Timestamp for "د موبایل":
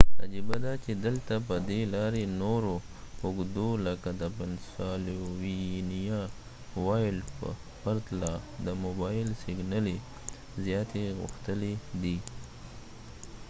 8.65-9.29